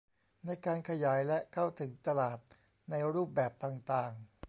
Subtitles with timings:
[0.45, 2.39] ในการขยายและเข้าถึงตลาด
[2.89, 4.13] ในรูปแบบต่างต่าง